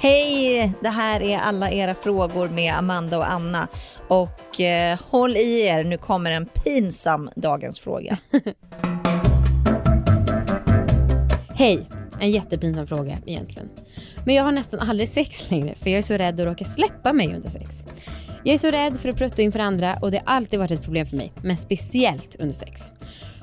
[0.00, 0.72] Hej!
[0.80, 3.68] Det här är alla era frågor med Amanda och Anna.
[4.08, 8.18] Och eh, håll i er, nu kommer en pinsam dagens fråga.
[11.54, 11.88] Hej!
[12.20, 13.68] En jättepinsam fråga egentligen.
[14.24, 17.12] Men jag har nästan aldrig sex längre för jag är så rädd att råka släppa
[17.12, 17.84] mig under sex.
[18.44, 20.82] Jag är så rädd för att prutta inför andra och det har alltid varit ett
[20.82, 22.92] problem för mig, men speciellt under sex.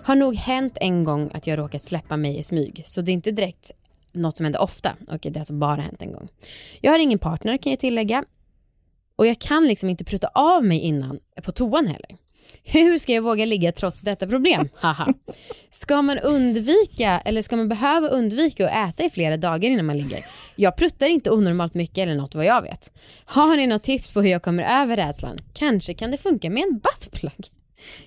[0.04, 3.13] Har nog hänt en gång att jag råkat släppa mig i smyg, så det är
[3.13, 3.71] inte direkt
[4.12, 4.95] något som händer ofta.
[5.07, 6.27] Okej, det har alltså bara hänt en gång.
[6.81, 8.26] Jag har ingen partner kan jag tillägga.
[9.16, 12.17] Och jag kan liksom inte prutta av mig innan på toan heller.
[12.63, 14.70] Hur ska jag våga ligga trots detta problem?
[14.76, 15.13] Haha.
[15.70, 19.98] Ska man undvika eller ska man behöva undvika att äta i flera dagar innan man
[19.98, 20.26] ligger?
[20.55, 22.91] Jag pruttar inte onormalt mycket eller något vad jag vet.
[23.26, 25.38] Har ni något tips på hur jag kommer över rädslan?
[25.54, 27.52] Kanske kan det funka med en buttplug?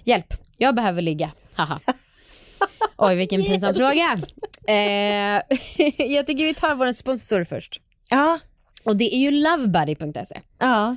[0.05, 1.31] Hjälp, jag behöver ligga.
[1.55, 1.81] Haha.
[2.97, 4.19] Oj, vilken pinsam fråga.
[4.67, 4.75] Eh,
[6.13, 7.81] jag tycker vi tar vår sponsor först.
[8.09, 8.39] Ja.
[8.85, 10.41] Och det är ju lovebuddy.se.
[10.59, 10.97] Ja.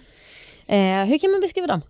[0.68, 1.82] Eh, hur kan man beskriva dem?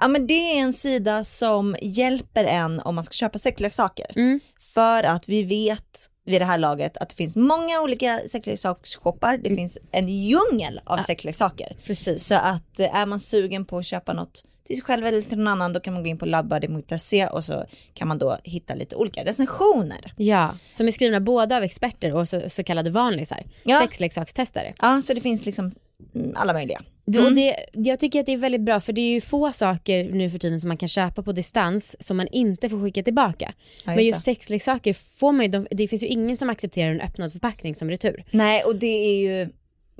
[0.00, 4.06] Ja men det är en sida som hjälper en om man ska köpa sexleksaker.
[4.16, 4.40] Mm.
[4.74, 9.36] För att vi vet vid det här laget att det finns många olika sexleksaksshoppar.
[9.36, 11.76] Det finns en djungel av sexleksaker.
[11.84, 12.26] Precis.
[12.26, 15.38] Så att eh, är man sugen på att köpa något till sig själv eller till
[15.38, 18.74] någon annan då kan man gå in på labbuddy.se och så kan man då hitta
[18.74, 20.12] lite olika recensioner.
[20.16, 23.44] Ja, som är skrivna både av experter och så, så kallade vanlisar.
[23.62, 23.80] Ja.
[23.80, 24.74] Sexleksakstestare.
[24.80, 25.72] Ja, så det finns liksom
[26.14, 26.82] mm, alla möjliga.
[27.04, 29.52] Det- Och det, jag tycker att det är väldigt bra för det är ju få
[29.52, 33.02] saker nu för tiden som man kan köpa på distans som man inte får skicka
[33.02, 33.52] tillbaka.
[33.84, 37.00] Ja, Men just sexleksaker får man ju, de, det finns ju ingen som accepterar en
[37.00, 38.24] öppnad förpackning som retur.
[38.30, 39.48] Nej, och det är ju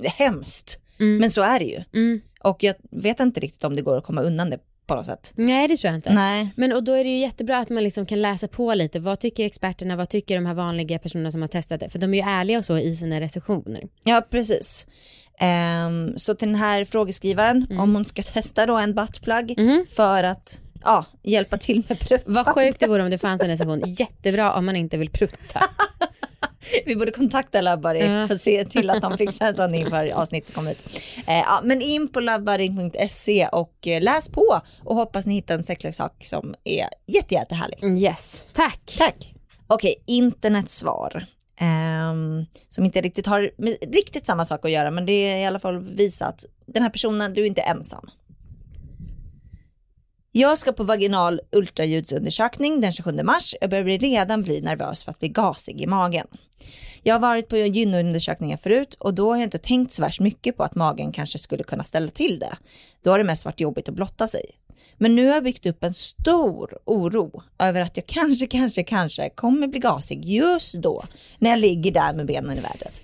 [0.05, 0.81] hemskt.
[1.01, 1.83] Men så är det ju.
[1.95, 2.21] Mm.
[2.45, 5.33] Och jag vet inte riktigt om det går att komma undan det på något sätt.
[5.37, 6.13] Nej det tror jag inte.
[6.15, 6.51] Nej.
[6.57, 9.01] Men och då är det ju jättebra att man liksom kan läsa på lite.
[9.01, 9.97] Vad tycker experterna?
[9.97, 11.91] Vad tycker de här vanliga personerna som har testat det?
[11.91, 13.83] För de är ju ärliga och så i sina recensioner.
[14.05, 14.87] Ja, precis.
[15.41, 17.81] Ehm, så till den här frågeskrivaren, Mm.
[17.83, 19.87] om hon ska testa då en buttplug Mhm.
[19.97, 22.45] för att ja, hjälpa till med pruttandet.
[22.47, 23.83] Vad sjukt det vore om det fanns en recension.
[23.87, 25.63] Jättebra om man inte vill prutta.
[26.87, 30.55] Vi borde kontakta Lovebuddy för att se till att de fixar en sån inför avsnittet
[30.55, 30.85] kommer ut.
[31.27, 35.63] Eh, ja, men in på lovebuddy.se och eh, läs på och hoppas ni hittar en
[35.63, 38.03] sexleksak som är jätte, jättehärlig.
[38.03, 38.81] Yes, tack.
[38.99, 39.35] Tack.
[39.67, 41.27] Okej, internetsvar.
[41.61, 45.47] Ehm, som inte riktigt har med riktigt samma sak att göra men det är i
[45.47, 48.11] alla fall visat den här personen, du är inte ensam.
[50.33, 53.55] Jag ska på vaginal ultraljudsundersökning den 27 mars.
[53.61, 56.27] Jag börjar redan bli nervös för att bli gasig i magen.
[57.03, 60.57] Jag har varit på gynundersökningar förut och då har jag inte tänkt så värst mycket
[60.57, 62.57] på att magen kanske skulle kunna ställa till det.
[63.03, 64.45] Då har det mest varit jobbigt att blotta sig.
[64.97, 69.31] Men nu har jag byggt upp en stor oro över att jag kanske, kanske, kanske
[69.31, 71.05] kommer bli gasig just då
[71.39, 73.03] när jag ligger där med benen i vädret.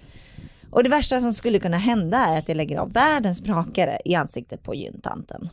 [0.70, 4.14] Och det värsta som skulle kunna hända är att jag lägger av världens brakare i
[4.14, 5.48] ansiktet på gyntanten.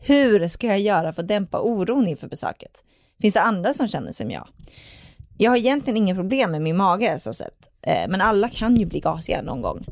[0.00, 2.82] Hur ska jag göra för att dämpa oron inför besöket?
[3.20, 4.48] Finns det andra som känner som jag?
[5.38, 8.86] Jag har egentligen inga problem med min mage så sett, eh, men alla kan ju
[8.86, 9.84] bli gasiga någon gång.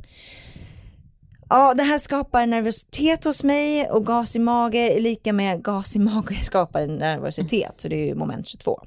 [1.48, 5.96] Ja, det här skapar nervositet hos mig och gas i mage är lika med gas
[5.96, 8.80] i mage skapar nervositet, så det är ju moment 22.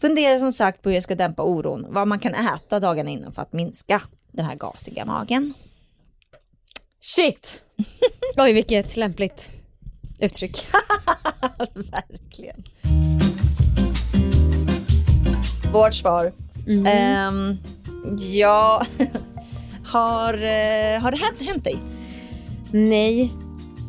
[0.00, 3.32] Funderar som sagt på hur jag ska dämpa oron, vad man kan äta dagarna innan
[3.32, 5.54] för att minska den här gasiga magen.
[7.00, 7.62] Shit.
[8.36, 9.50] Oj, vilket lämpligt
[10.22, 10.66] uttryck.
[11.74, 12.64] Verkligen.
[15.72, 16.32] Vårt svar.
[16.86, 17.56] Ehm,
[18.32, 18.86] ja,
[19.84, 21.78] har, eh, har det hänt, hänt dig?
[22.72, 23.32] Nej,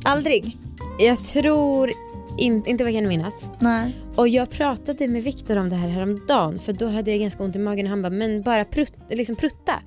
[0.03, 0.57] Aldrig?
[0.99, 1.91] jag tror
[2.37, 3.33] inte, inte vad jag kan minnas.
[3.59, 3.95] Nej.
[4.15, 7.55] Och jag pratade med Viktor om det här häromdagen för då hade jag ganska ont
[7.55, 9.79] i magen och han bara, men bara prutt, liksom prutta.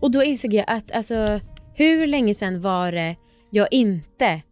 [0.00, 1.40] Och då insåg jag att alltså,
[1.74, 3.16] hur länge sedan var det
[3.50, 4.42] jag inte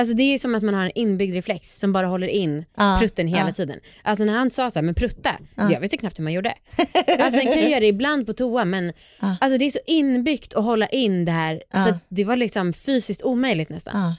[0.00, 2.64] Alltså det är ju som att man har en inbyggd reflex som bara håller in
[2.76, 3.52] Ja, prutten hela ja.
[3.54, 3.80] tiden.
[4.02, 6.54] Alltså när han sa så här, men prutta, jag visste knappt hur man gjorde.
[7.18, 8.92] Alltså sen kan jag göra det ibland på toa men
[9.40, 12.72] alltså det är så inbyggt att hålla in det här så att det var liksom
[12.72, 14.14] fysiskt omöjligt nästan.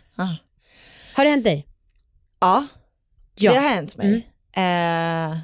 [1.13, 1.67] Har det hänt dig?
[2.39, 2.65] ja
[3.35, 3.51] Ja.
[3.53, 4.27] det har hänt mig.
[4.55, 5.37] Eh,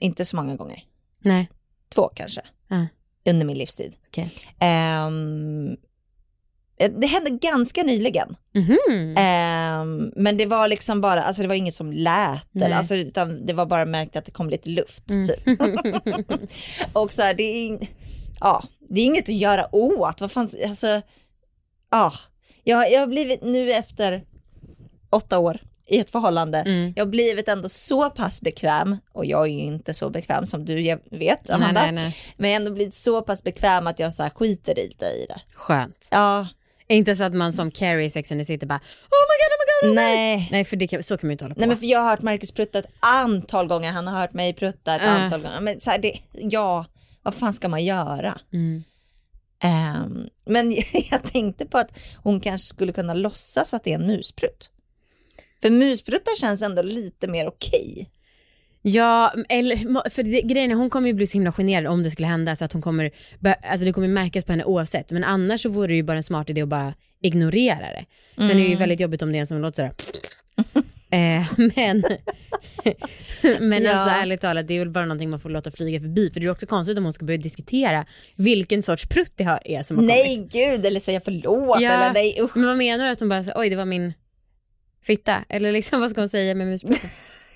[0.00, 0.84] inte så många gånger.
[1.18, 1.48] Nej.
[1.94, 2.40] Två kanske.
[3.30, 3.92] Under min livstid.
[4.58, 5.76] Ehm, eh,
[6.88, 8.36] det hände ganska nyligen.
[8.54, 9.14] Mhm.
[9.18, 12.64] Ehm, men det var liksom bara, alltså det var inget som lät, Nej.
[12.66, 15.26] eller, alltså, utan det var bara märkt att det kom lite luft Mm.
[15.26, 15.60] typ.
[16.92, 17.78] och så här, det är,
[18.40, 21.02] ja, det är inget att göra åt, vad fan, alltså,
[21.90, 22.12] ja.
[22.64, 24.24] Jag, jag har blivit nu efter
[25.10, 26.58] åtta år i ett förhållande.
[26.58, 26.92] Mm.
[26.96, 30.64] Jag har blivit ändå så pass bekväm, och jag är ju inte så bekväm som
[30.64, 32.16] du vet Amanda, Nej, nej, nej.
[32.36, 35.40] men jag har ändå blivit så pass bekväm att jag så skiter lite i det.
[35.54, 36.08] Skönt.
[36.10, 36.46] Ja,
[36.90, 39.52] Inte så att man som Carrie i Sex and the City bara oh my god,
[39.52, 39.94] oh my god.
[39.96, 40.48] nej.
[40.52, 41.60] Nej för det kan, så kan man ju inte hålla på.
[41.60, 44.52] Nej men för jag har hört Marcus prutta ett antal gånger, han har hört mig
[44.52, 45.12] prutta ett Äh.
[45.14, 45.60] antal gånger.
[45.60, 46.84] Men så här, det, ja,
[47.22, 48.40] vad fan ska man göra?
[48.52, 48.82] mm.
[49.62, 50.72] Ehm, men
[51.10, 54.70] jag tänkte på att hon kanske skulle kunna låtsas att det är en musprutt.
[55.62, 58.10] För muspruttar känns ändå lite mer okej.
[58.82, 62.10] Ja, eller för det, grejen är hon kommer ju bli så himla generad om det
[62.10, 63.10] skulle hända så att hon kommer,
[63.70, 65.12] alltså det kommer märkas på henne oavsett.
[65.12, 68.04] Men annars så vore det ju bara en smart idé att bara ignorera det.
[68.36, 70.22] Sen är det ju väldigt jobbigt om det är en som låter sådär.
[71.10, 71.46] eh,
[71.76, 72.04] men
[73.60, 73.92] men Ja.
[73.92, 76.30] alltså ärligt talat, det är väl bara någonting man får låta flyga förbi.
[76.30, 78.06] För det är också konstigt om hon ska börja diskutera
[78.36, 80.52] vilken sorts prutt det är som har Nej kommit.
[80.52, 81.90] gud, eller säga förlåt, Ja.
[81.92, 82.56] eller nej usch.
[82.56, 83.10] Men vad menar du?
[83.12, 84.12] Att hon bara, oj det var min
[85.02, 85.44] fitta?
[85.48, 87.10] Eller liksom vad ska hon säga med musprutten?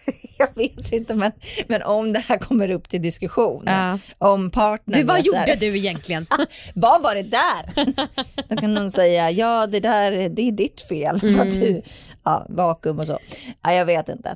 [0.39, 1.33] Jag vet inte, men,
[1.69, 3.99] men om det här kommer upp till diskussion, Ja.
[4.19, 5.01] om partnern...
[5.01, 6.27] Du, vad här, gjorde du egentligen?
[6.75, 7.85] Vad var det där?
[8.49, 11.21] Då kan någon säga, ja det där, det är ditt fel.
[11.21, 11.83] För att du,
[12.25, 13.19] ja, vakuum och så.
[13.63, 14.29] Ja, jag vet inte.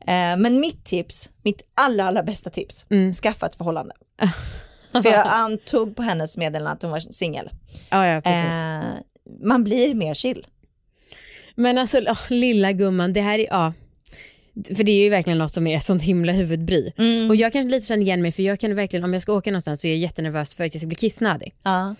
[0.00, 2.86] Eh, men mitt tips, mitt allra, allra bästa tips,
[3.22, 3.94] skaffa ett förhållande.
[4.92, 7.50] För jag antog på hennes meddelande att hon var singel.
[7.90, 8.16] ja, ja.
[8.30, 8.84] Eh,
[9.42, 10.46] man blir mer chill.
[11.54, 13.72] Men alltså åh, lilla gumman, det här är, ja.
[14.76, 16.92] För det är ju verkligen något som är sånt himla huvudbry.
[17.28, 19.50] Och jag kan lite känna igen mig för jag kan verkligen, om jag ska åka
[19.50, 21.54] någonstans så är jag jättenervös för att jag ska bli kissnödig.
[21.62, 21.94] Ja.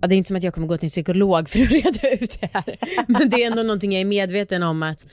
[0.00, 2.10] Ja, det är inte som att jag kommer gå till en psykolog för att reda
[2.10, 2.76] ut det här.
[3.08, 5.06] Men det är ändå någonting jag är medveten om att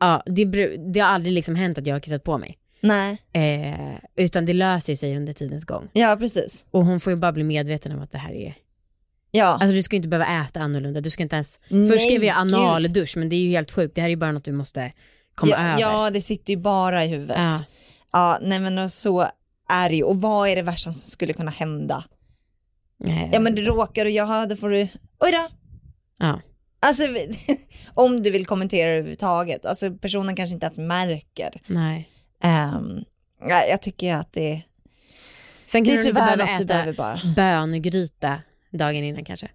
[0.00, 0.44] ja, det,
[0.92, 2.58] det har aldrig liksom hänt att jag har kissat på mig.
[2.80, 5.88] Nej, Eh, utan det löser sig under tidens gång.
[5.92, 6.64] ja precis.
[6.70, 8.54] Och hon får ju bara bli medveten om att det här är,
[9.30, 12.24] Ja, alltså du ska inte behöva äta annorlunda, du ska inte ens, Nej, först skrev
[12.24, 14.52] jag analdusch men det är ju helt sjukt, det här är ju bara något du
[14.52, 14.92] måste
[15.34, 15.80] komma ja, över.
[15.80, 17.36] ja, det sitter ju bara i huvudet.
[17.38, 17.64] Ja.
[18.12, 19.28] Ja, nej men och så
[19.68, 20.02] är det ju.
[20.02, 22.04] Och vad är det värsta som skulle kunna hända?
[22.98, 24.88] Nej, Ja men du råkar och jag då får du,
[25.20, 25.48] oj då.
[26.18, 26.40] Ja.
[26.80, 27.02] Alltså
[27.94, 31.62] om du vill kommentera överhuvudtaget, alltså personen kanske inte ens märker.
[31.66, 32.08] Nej.
[32.44, 33.04] Um,
[33.40, 34.62] ja, jag tycker att det,
[35.66, 37.20] Sen det kan är du inte tyvärr du äta behöver bara.
[37.36, 38.40] böngryta
[38.70, 39.48] dagen innan kanske.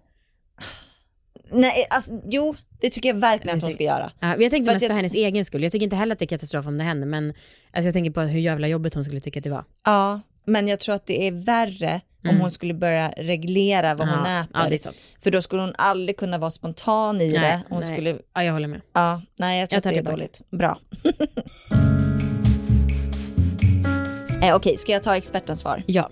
[1.52, 4.10] Nej, alltså, jo, det tycker jag verkligen att hon ska göra.
[4.20, 5.62] Ja, jag tänkte För mest för jag- hennes egen skull.
[5.62, 7.28] Jag tycker inte heller att det är katastrof om det händer men
[7.72, 9.64] alltså jag tänker på hur jävla jobbigt hon skulle tycka att det var.
[9.84, 12.40] Ja, men jag tror att det är värre om Mm.
[12.42, 14.78] hon skulle börja reglera vad hon ja, äter.
[14.82, 15.06] Ja, det.
[15.22, 17.60] För då skulle hon aldrig kunna vara spontan i Nej, det.
[17.68, 17.92] Hon nej.
[17.92, 18.80] skulle, Ja, jag håller med.
[18.92, 20.16] ja, nej jag tror Jag att det är tillbaka.
[20.16, 20.40] dåligt.
[20.50, 20.80] Bra.
[24.48, 25.82] eh, Okej, ska jag ta expertens svar?
[25.86, 26.10] Ja.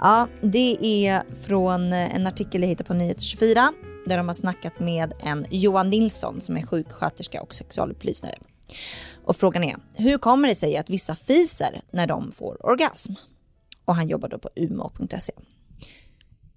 [0.00, 3.72] Ja, det är från en artikel jag hittade på Nyheter 24
[4.08, 8.34] där de har snackat med en Johan Nilsson som är sjuksköterska och sexualupplysare.
[9.24, 13.12] Och frågan är, hur kommer det sig att vissa fiser när de får orgasm?
[13.84, 15.32] Och han jobbar då på umo.se.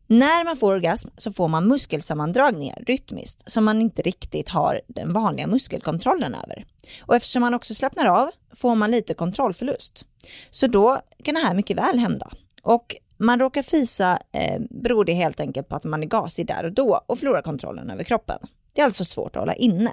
[0.07, 5.13] När man får orgasm så får man muskelsammandragningar rytmiskt som man inte riktigt har den
[5.13, 6.65] vanliga muskelkontrollen över.
[7.01, 10.06] Och eftersom man också slappnar av får man lite kontrollförlust.
[10.50, 12.31] Så då kan det här mycket väl hända.
[12.62, 16.63] Och man råkar fisa eh, beror det helt enkelt på att man är gasig där
[16.63, 18.38] och då och förlorar kontrollen över kroppen.
[18.73, 19.91] Det är alltså svårt att hålla inne.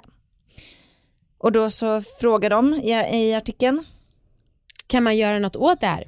[1.37, 3.85] Och då så frågar de i, i artikeln,
[4.87, 6.07] Kan man göra något åt det här?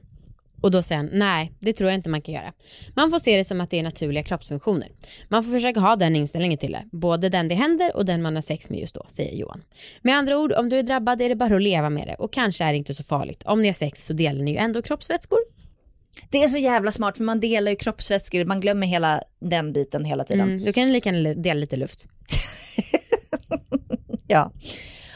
[0.62, 2.54] Och då säger han, nej, det tror jag inte man kan göra.
[2.96, 4.92] Man får se det som att det är naturliga kroppsfunktioner.
[5.30, 6.84] Man får försöka ha den inställningen till det.
[6.92, 9.64] Både den det händer och den man har sex med just då, säger Johan.
[10.02, 12.16] Med andra ord, om du är drabbad är det bara att leva med det.
[12.16, 13.44] Och kanske är det inte så farligt.
[13.46, 15.40] Om ni har sex så delar ni ju ändå kroppsvätskor
[16.30, 20.06] det är så jävla smart för man delar ju kroppsvätskor, man glömmer hela den biten
[20.06, 20.50] hela tiden.
[20.50, 22.08] Mm, då kan lika gärna dela lite luft.
[24.28, 24.52] Ja.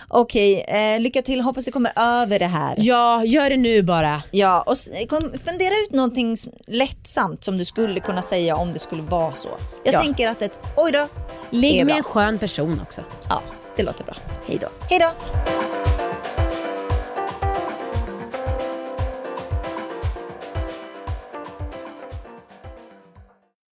[0.07, 2.75] Okej, eh, lycka till, hoppas du kommer över det här.
[2.77, 4.23] Ja, gör det nu bara.
[4.31, 4.75] Ja, och
[5.09, 6.37] kom, fundera ut någonting
[6.67, 9.49] lättsamt som du skulle kunna säga om det skulle vara så.
[9.83, 10.01] Jag Ja.
[10.01, 11.07] tänker att ett oj då,
[11.49, 11.95] Ligg med bra.
[11.97, 13.01] en skön person också.
[13.29, 13.41] ja,
[13.75, 14.15] det låter bra.
[14.47, 14.67] Hej då.
[14.89, 15.11] Hej då!